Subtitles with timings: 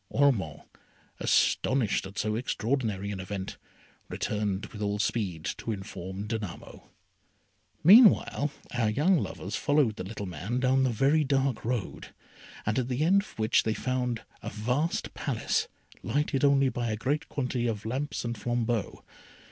[0.09, 0.63] Ormond,
[1.19, 3.57] astonished at so extraordinary an event,
[4.09, 6.89] returned with all speed to inform Danamo.
[7.83, 12.15] Meanwhile our young lovers followed the little man down a very dark road,
[12.65, 15.67] at the end of which they found a vast Palace,
[16.01, 19.03] lighted only by a great quantity of lamps and flambeaux.